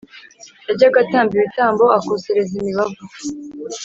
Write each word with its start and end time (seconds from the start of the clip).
Yajyaga 0.67 0.97
atamba 1.03 1.31
ibitambo 1.35 1.83
akosereza 1.97 2.51
imibavu 2.59 3.01